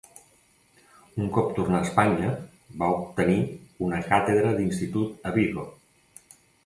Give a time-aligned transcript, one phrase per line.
[1.25, 2.31] Un cop tornà a Espanya,
[2.79, 3.37] va obtenir
[3.89, 5.67] una càtedra d'institut a Vigo.